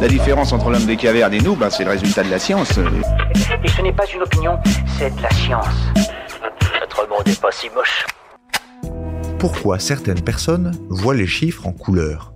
[0.00, 2.78] La différence entre l'homme des cavernes et nous, ben, c'est le résultat de la science.
[3.62, 4.58] Et ce n'est pas une opinion,
[4.96, 5.66] c'est de la science.
[6.80, 8.06] Notre monde n'est pas si moche.
[9.38, 12.32] Pourquoi certaines personnes voient les chiffres en couleur?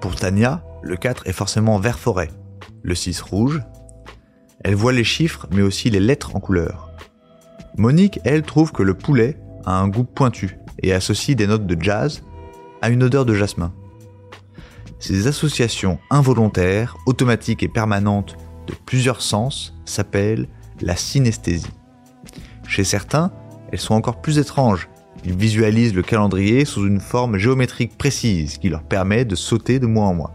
[0.00, 2.30] Pour Tania, le 4 est forcément vert forêt,
[2.84, 3.60] le 6 rouge.
[4.62, 6.92] Elle voit les chiffres mais aussi les lettres en couleur.
[7.76, 11.82] Monique, elle, trouve que le poulet a un goût pointu et associe des notes de
[11.82, 12.22] jazz
[12.80, 13.72] à une odeur de jasmin.
[15.06, 20.48] Ces associations involontaires, automatiques et permanentes de plusieurs sens s'appellent
[20.80, 21.74] la synesthésie.
[22.66, 23.30] Chez certains,
[23.70, 24.88] elles sont encore plus étranges.
[25.26, 29.84] Ils visualisent le calendrier sous une forme géométrique précise qui leur permet de sauter de
[29.84, 30.34] mois en mois.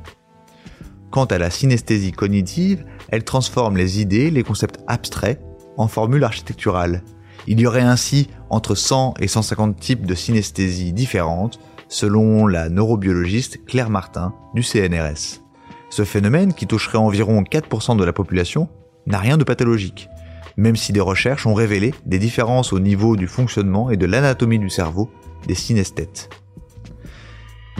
[1.09, 5.41] Quant à la synesthésie cognitive, elle transforme les idées, les concepts abstraits,
[5.77, 7.01] en formules architecturales.
[7.47, 11.59] Il y aurait ainsi entre 100 et 150 types de synesthésie différentes,
[11.89, 15.41] selon la neurobiologiste Claire Martin du CNRS.
[15.89, 18.69] Ce phénomène, qui toucherait environ 4% de la population,
[19.07, 20.07] n'a rien de pathologique,
[20.55, 24.59] même si des recherches ont révélé des différences au niveau du fonctionnement et de l'anatomie
[24.59, 25.09] du cerveau
[25.47, 26.29] des synesthètes.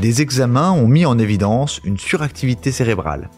[0.02, 3.30] Des examens ont mis en évidence une suractivité cérébrale.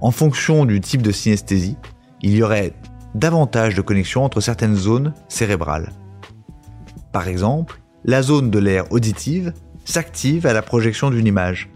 [0.00, 1.76] En fonction du type de synesthésie,
[2.22, 2.72] il y aurait
[3.14, 5.92] davantage de connexions entre certaines zones cérébrales.
[7.12, 9.52] Par exemple, la zone de l'air auditive
[9.84, 11.70] s'active à la projection d'une image.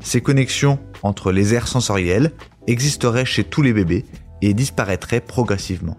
[0.00, 2.32] Ces connexions entre les aires sensorielles
[2.66, 4.04] existeraient chez tous les bébés
[4.42, 5.96] et disparaîtraient progressivement.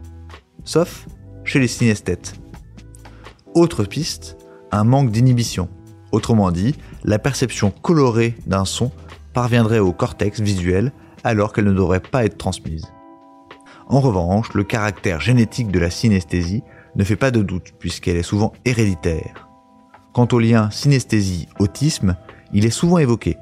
[0.64, 1.06] Sauf
[1.44, 2.36] chez les synesthètes.
[3.54, 4.38] Autre piste,
[4.72, 5.70] un manque d'inhibition.
[6.12, 8.92] Autrement dit, la perception colorée d'un son
[9.34, 10.92] parviendrait au cortex visuel
[11.24, 12.88] alors qu'elle ne devrait pas être transmise.
[13.88, 16.64] En revanche, le caractère génétique de la synesthésie
[16.96, 19.51] ne fait pas de doute puisqu'elle est souvent héréditaire.
[20.14, 22.18] Quant au lien synesthésie-autisme,
[22.54, 23.38] il est souvent évoqué.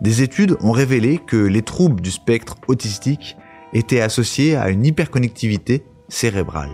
[0.00, 3.36] Des études ont révélé que les troubles du spectre autistique
[3.72, 6.70] étaient associés à une hyperconnectivité cérébrale.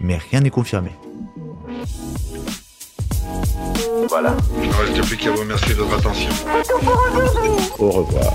[0.00, 0.90] Mais rien n'est confirmé.
[4.08, 4.36] Voilà.
[4.62, 6.30] Il ne reste plus qu'à vous remercier de votre attention.
[7.78, 8.32] Au revoir.